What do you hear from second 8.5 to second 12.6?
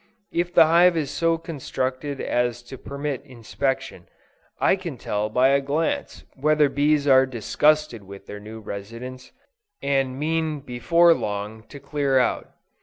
residence, and mean before long to clear out.